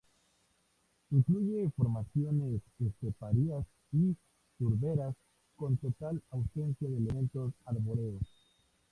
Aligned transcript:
Incluye 1.11 1.69
formaciones 1.77 2.59
esteparias, 2.83 3.67
y 3.91 4.15
turberas, 4.57 5.13
con 5.55 5.77
total 5.77 6.19
ausencia 6.31 6.89
de 6.89 6.97
elementos 6.97 7.53
arbóreos. 7.65 8.23